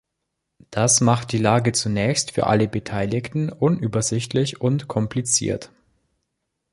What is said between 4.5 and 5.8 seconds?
und kompliziert.